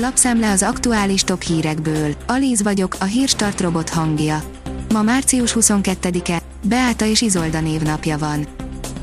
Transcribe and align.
Lapszemle 0.00 0.50
az 0.50 0.62
aktuális 0.62 1.22
top 1.22 1.42
hírekből. 1.42 2.14
Alíz 2.26 2.62
vagyok, 2.62 2.96
a 3.00 3.04
hírstart 3.04 3.60
robot 3.60 3.88
hangja. 3.88 4.42
Ma 4.92 5.02
március 5.02 5.56
22-e, 5.60 6.42
Beáta 6.64 7.04
és 7.04 7.20
Izolda 7.20 7.60
névnapja 7.60 8.18
van. 8.18 8.46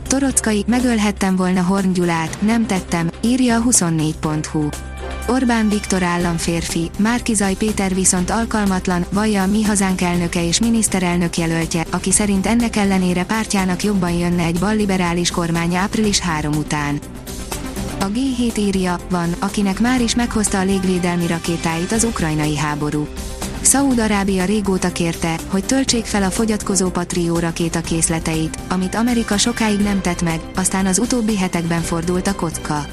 Torockai, 0.07 0.63
megölhettem 0.67 1.35
volna 1.35 1.63
Horn 1.63 1.93
Gyulát, 1.93 2.41
nem 2.41 2.65
tettem, 2.65 3.09
írja 3.21 3.55
a 3.55 3.63
24.hu. 3.63 4.67
Orbán 5.27 5.69
Viktor 5.69 6.03
államférfi, 6.03 6.89
Márkizaj 6.97 7.53
Péter 7.53 7.96
viszont 7.96 8.29
alkalmatlan, 8.29 9.05
vallja 9.12 9.41
a 9.41 9.47
mi 9.47 9.63
hazánk 9.63 10.01
elnöke 10.01 10.47
és 10.47 10.59
miniszterelnök 10.59 11.37
jelöltje, 11.37 11.85
aki 11.91 12.12
szerint 12.12 12.46
ennek 12.46 12.75
ellenére 12.75 13.23
pártjának 13.23 13.83
jobban 13.83 14.12
jönne 14.12 14.43
egy 14.43 14.59
balliberális 14.59 15.31
kormány 15.31 15.75
április 15.75 16.20
3 16.20 16.53
után. 16.53 16.99
A 18.05 18.09
G7 18.09 18.58
írja, 18.58 18.98
van, 19.09 19.35
akinek 19.40 19.80
már 19.80 20.02
is 20.02 20.16
meghozta 20.16 20.59
a 20.59 20.63
légvédelmi 20.63 21.27
rakétáit 21.27 21.91
az 21.91 22.03
ukrajnai 22.03 22.57
háború. 22.57 23.07
Szaúd-Arábia 23.62 24.45
régóta 24.45 24.91
kérte, 24.91 25.39
hogy 25.48 25.66
töltsék 25.66 26.05
fel 26.05 26.23
a 26.23 26.29
fogyatkozó 26.29 26.89
Patrió 26.89 27.39
rakéta 27.39 27.81
készleteit, 27.81 28.57
amit 28.70 28.95
Amerika 28.95 29.38
sokáig 29.38 29.79
nem 29.79 30.02
tett 30.02 30.21
meg, 30.21 30.39
aztán 30.55 30.85
az 30.85 30.99
utóbbi 30.99 31.38
hetekben 31.38 31.81
fordult 31.81 32.27
a 32.27 32.35
kocka. 32.35 32.85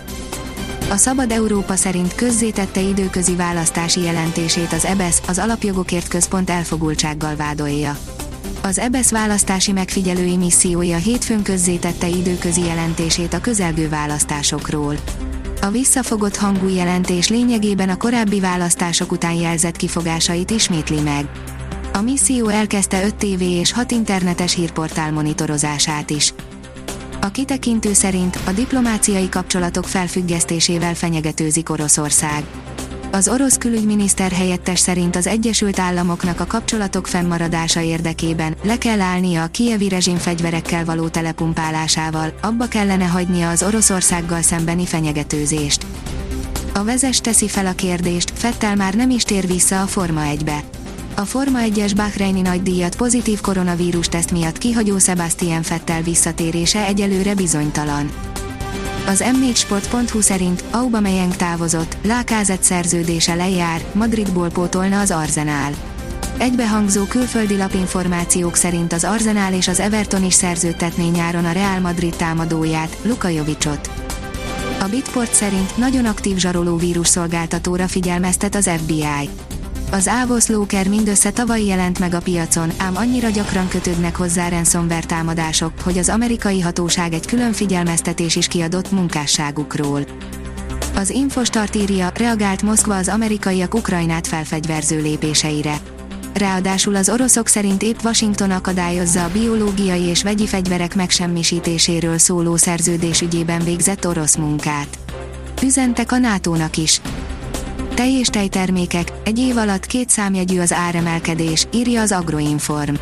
A 0.91 0.97
Szabad 0.97 1.31
Európa 1.31 1.77
szerint 1.77 2.15
közzétette 2.15 2.81
időközi 2.81 3.35
választási 3.35 4.03
jelentését 4.03 4.73
az 4.73 4.85
EBESZ, 4.85 5.23
az 5.29 5.39
Alapjogokért 5.39 6.09
Központ 6.09 6.51
elfogultsággal 6.51 7.37
vádolja. 7.37 7.97
Az 8.65 8.79
EBESZ 8.79 9.11
választási 9.11 9.73
megfigyelői 9.73 10.37
missziója 10.37 10.97
hétfőn 10.97 11.43
közzétette 11.43 12.09
időközi 12.09 12.65
jelentését 12.65 13.35
a 13.35 13.41
közelgő 13.41 13.89
választásokról. 13.89 14.95
A 15.61 15.71
visszafogott 15.71 16.37
hangú 16.37 16.69
jelentés 16.69 17.29
lényegében 17.29 17.89
a 17.89 17.97
korábbi 17.97 18.41
választások 18.41 19.13
után 19.13 19.33
jelzett 19.33 19.77
kifogásait 19.77 20.51
ismétli 20.51 21.01
meg. 21.01 21.31
A 21.93 22.01
misszió 22.01 22.49
elkezdte 22.49 23.05
5 23.05 23.15
TV 23.15 23.43
és 23.43 23.73
6 23.73 23.91
internetes 23.91 24.55
hírportál 24.55 25.13
monitorozását 25.13 26.11
is. 26.11 26.35
A 27.21 27.31
kitekintő 27.31 27.93
szerint 27.93 28.39
a 28.45 28.51
diplomáciai 28.51 29.29
kapcsolatok 29.29 29.85
felfüggesztésével 29.85 30.95
fenyegetőzik 30.95 31.71
Oroszország. 31.71 32.45
Az 33.15 33.29
orosz 33.29 33.57
külügyminiszter 33.59 34.31
helyettes 34.31 34.79
szerint 34.79 35.17
az 35.17 35.27
Egyesült 35.27 35.79
Államoknak 35.79 36.41
a 36.41 36.47
kapcsolatok 36.47 37.07
fennmaradása 37.07 37.81
érdekében 37.81 38.57
le 38.63 38.79
kell 38.79 39.01
állnia 39.01 39.43
a 39.43 39.47
kievi 39.47 39.89
rezsim 39.89 40.17
fegyverekkel 40.17 40.85
való 40.85 41.09
telepumpálásával, 41.09 42.33
abba 42.43 42.67
kellene 42.67 43.05
hagynia 43.05 43.51
az 43.51 43.63
Oroszországgal 43.63 44.43
szembeni 44.43 44.87
fenyegetőzést. 44.87 45.87
A 46.75 46.85
vezes 46.85 47.21
teszi 47.21 47.49
fel 47.49 47.67
a 47.67 47.73
kérdést, 47.73 48.33
Fettel 48.35 48.77
már 48.77 48.95
nem 48.95 49.11
is 49.11 49.23
tér 49.23 49.47
vissza 49.47 49.83
a 49.83 49.87
Forma 49.87 50.23
1-be. 50.25 50.63
A 51.17 51.25
Forma 51.25 51.59
1-es 51.63 51.93
Bahreini 51.97 52.41
nagydíjat 52.41 52.97
pozitív 52.97 53.41
koronavírus 53.41 54.09
teszt 54.09 54.33
miatt 54.33 54.59
kihagyó 54.59 54.99
Sebastian 54.99 55.63
Fettel 55.63 56.03
visszatérése 56.03 56.87
egyelőre 56.87 57.35
bizonytalan. 57.35 58.32
Az 59.07 59.25
m4sport.hu 59.27 60.21
szerint 60.21 60.65
Aubameyang 60.71 61.37
távozott, 61.37 61.97
Lákázett 62.03 62.63
szerződése 62.63 63.35
lejár, 63.35 63.85
Madridból 63.93 64.51
pótolna 64.51 65.01
az 65.01 65.11
Arzenál. 65.11 65.73
Egybehangzó 66.39 67.05
külföldi 67.05 67.57
lapinformációk 67.57 68.57
szerint 68.57 68.93
az 68.93 69.05
Arzenál 69.05 69.55
és 69.55 69.69
az 69.69 69.81
Everton 69.81 70.25
is 70.25 70.35
szerződtetné 70.35 71.09
nyáron 71.09 71.45
a 71.45 71.53
Real 71.53 71.81
Madrid 71.81 72.17
támadóját, 72.17 72.97
Luka 73.03 73.29
Jovicsot. 73.29 73.91
A 74.81 74.89
Bitport 74.91 75.35
szerint 75.35 75.77
nagyon 75.77 76.05
aktív 76.05 76.37
zsaroló 76.37 76.77
vírus 76.77 77.09
szolgáltatóra 77.09 77.89
figyelmeztet 77.89 78.55
az 78.55 78.71
FBI. 78.83 79.29
Az 79.93 80.11
Avos 80.23 80.47
Lóker 80.47 80.89
mindössze 80.89 81.31
tavaly 81.31 81.65
jelent 81.65 81.99
meg 81.99 82.15
a 82.15 82.21
piacon, 82.21 82.73
ám 82.77 82.97
annyira 82.97 83.29
gyakran 83.29 83.69
kötődnek 83.69 84.17
hozzá 84.17 84.49
ransomware 84.49 85.07
támadások, 85.07 85.73
hogy 85.81 85.99
az 85.99 86.09
amerikai 86.09 86.61
hatóság 86.61 87.13
egy 87.13 87.27
külön 87.27 87.53
figyelmeztetés 87.53 88.37
is 88.37 88.47
kiadott 88.47 88.91
munkásságukról. 88.91 90.01
Az 90.95 91.11
Infostart 91.11 91.75
írja, 91.75 92.11
reagált 92.15 92.63
Moszkva 92.63 92.97
az 92.97 93.09
amerikaiak 93.09 93.75
Ukrajnát 93.75 94.27
felfegyverző 94.27 95.03
lépéseire. 95.03 95.77
Ráadásul 96.35 96.95
az 96.95 97.09
oroszok 97.09 97.47
szerint 97.47 97.83
épp 97.83 97.99
Washington 98.05 98.51
akadályozza 98.51 99.25
a 99.25 99.31
biológiai 99.33 100.03
és 100.03 100.23
vegyi 100.23 100.47
fegyverek 100.47 100.95
megsemmisítéséről 100.95 102.19
szóló 102.19 102.57
szerződés 102.57 103.21
ügyében 103.21 103.65
végzett 103.65 104.07
orosz 104.07 104.37
munkát. 104.37 104.99
Üzentek 105.63 106.13
a 106.13 106.19
NATO-nak 106.19 106.77
is. 106.77 107.01
Tej 107.95 108.13
és 108.13 108.27
tejtermékek, 108.27 109.13
egy 109.25 109.39
év 109.39 109.57
alatt 109.57 109.87
két 109.87 110.09
számjegyű 110.11 110.61
az 110.61 110.73
áremelkedés, 110.73 111.67
írja 111.73 112.01
az 112.01 112.13
Agroinform. 112.13 112.95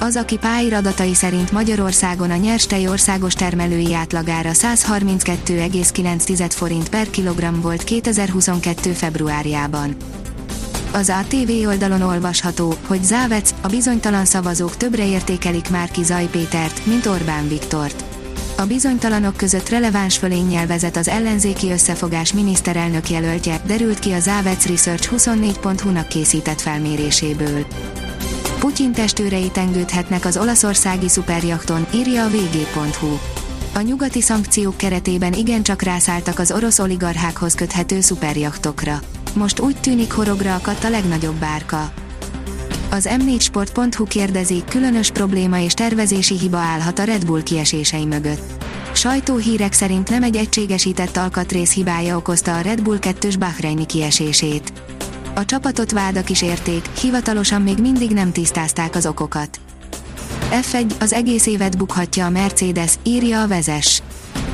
Az, 0.00 0.16
aki 0.16 0.38
pályir 0.38 0.74
adatai 0.74 1.14
szerint 1.14 1.52
Magyarországon 1.52 2.30
a 2.30 2.36
nyers 2.36 2.66
tej 2.66 2.88
országos 2.88 3.34
termelői 3.34 3.94
átlagára 3.94 4.50
132,9 4.52 6.50
forint 6.50 6.88
per 6.88 7.10
kilogramm 7.10 7.60
volt 7.60 7.84
2022. 7.84 8.92
februárjában. 8.92 9.96
Az 10.92 11.12
ATV 11.20 11.66
oldalon 11.66 12.02
olvasható, 12.02 12.74
hogy 12.86 13.04
Závec, 13.04 13.54
a 13.60 13.68
bizonytalan 13.68 14.24
szavazók 14.24 14.76
többre 14.76 15.06
értékelik 15.06 15.70
már 15.70 15.90
ki 15.90 16.02
Zaj 16.02 16.28
Pétert, 16.30 16.86
mint 16.86 17.06
Orbán 17.06 17.48
Viktort. 17.48 18.19
A 18.60 18.66
bizonytalanok 18.66 19.36
között 19.36 19.68
releváns 19.68 20.18
fölénnyel 20.18 20.66
vezet 20.66 20.96
az 20.96 21.08
ellenzéki 21.08 21.70
összefogás 21.70 22.32
miniszterelnök 22.32 23.10
jelöltje, 23.10 23.60
derült 23.66 23.98
ki 23.98 24.12
a 24.12 24.20
Závec 24.20 24.66
Research 24.66 25.12
24.hu-nak 25.12 26.08
készített 26.08 26.60
felméréséből. 26.60 27.66
Putyin 28.58 28.92
testőrei 28.92 29.50
tengődhetnek 29.50 30.24
az 30.24 30.36
olaszországi 30.36 31.08
szuperjakton, 31.08 31.86
írja 31.94 32.24
a 32.24 32.28
vg.hu. 32.28 33.18
A 33.74 33.80
nyugati 33.80 34.20
szankciók 34.20 34.76
keretében 34.76 35.32
igencsak 35.32 35.82
rászálltak 35.82 36.38
az 36.38 36.52
orosz 36.52 36.78
oligarchákhoz 36.78 37.54
köthető 37.54 38.00
szuperjaktokra. 38.00 39.00
Most 39.34 39.60
úgy 39.60 39.76
tűnik 39.80 40.12
horogra 40.12 40.54
akadt 40.54 40.84
a 40.84 40.90
legnagyobb 40.90 41.36
bárka. 41.36 41.92
Az 42.92 43.08
m4sport.hu 43.10 44.04
kérdezi, 44.04 44.62
különös 44.68 45.10
probléma 45.10 45.58
és 45.58 45.72
tervezési 45.72 46.38
hiba 46.38 46.56
állhat 46.56 46.98
a 46.98 47.04
Red 47.04 47.26
Bull 47.26 47.42
kiesései 47.42 48.04
mögött. 48.04 48.64
Sajtóhírek 48.92 49.72
szerint 49.72 50.10
nem 50.10 50.22
egy 50.22 50.36
egységesített 50.36 51.16
alkatrész 51.16 51.72
hibája 51.72 52.16
okozta 52.16 52.56
a 52.56 52.60
Red 52.60 52.82
Bull 52.82 52.98
2-s 53.00 53.36
Bahreini 53.36 53.86
kiesését. 53.86 54.72
A 55.34 55.44
csapatot 55.44 55.92
vádak 55.92 56.30
is 56.30 56.42
érték, 56.42 56.88
hivatalosan 57.00 57.62
még 57.62 57.78
mindig 57.78 58.10
nem 58.10 58.32
tisztázták 58.32 58.94
az 58.94 59.06
okokat. 59.06 59.60
F1 60.50 61.00
az 61.00 61.12
egész 61.12 61.46
évet 61.46 61.76
bukhatja 61.76 62.26
a 62.26 62.30
Mercedes, 62.30 62.92
írja 63.02 63.42
a 63.42 63.48
vezes. 63.48 64.02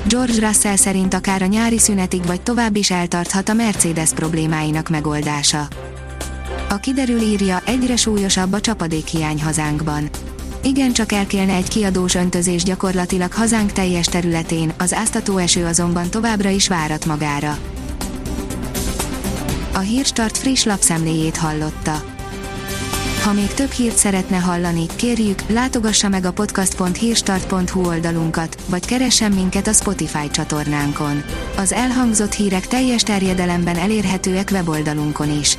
George 0.08 0.46
Russell 0.46 0.76
szerint 0.76 1.14
akár 1.14 1.42
a 1.42 1.46
nyári 1.46 1.78
szünetig 1.78 2.26
vagy 2.26 2.40
tovább 2.40 2.76
is 2.76 2.90
eltarthat 2.90 3.48
a 3.48 3.52
Mercedes 3.52 4.10
problémáinak 4.10 4.88
megoldása. 4.88 5.68
A 6.68 6.76
kiderül 6.76 7.20
írja, 7.20 7.62
egyre 7.64 7.96
súlyosabb 7.96 8.52
a 8.52 8.60
csapadékhiány 8.60 9.42
hazánkban. 9.42 10.08
Igen 10.62 10.92
csak 10.92 11.12
elkélne 11.12 11.54
egy 11.54 11.68
kiadós 11.68 12.14
öntözés 12.14 12.62
gyakorlatilag 12.62 13.32
hazánk 13.32 13.72
teljes 13.72 14.06
területén, 14.06 14.72
az 14.78 14.94
áztató 14.94 15.36
eső 15.36 15.64
azonban 15.64 16.10
továbbra 16.10 16.48
is 16.48 16.68
várat 16.68 17.06
magára. 17.06 17.58
A 19.74 19.78
Hírstart 19.78 20.36
friss 20.36 20.64
lapszemléjét 20.64 21.36
hallotta. 21.36 22.02
Ha 23.22 23.32
még 23.32 23.54
több 23.54 23.70
hírt 23.70 23.96
szeretne 23.96 24.36
hallani, 24.36 24.86
kérjük, 24.96 25.42
látogassa 25.48 26.08
meg 26.08 26.24
a 26.24 26.32
podcast.hírstart.hu 26.32 27.86
oldalunkat, 27.86 28.56
vagy 28.66 28.86
keressen 28.86 29.32
minket 29.32 29.66
a 29.66 29.72
Spotify 29.72 30.30
csatornánkon. 30.30 31.22
Az 31.56 31.72
elhangzott 31.72 32.32
hírek 32.32 32.66
teljes 32.66 33.02
terjedelemben 33.02 33.76
elérhetőek 33.76 34.48
weboldalunkon 34.52 35.38
is. 35.38 35.58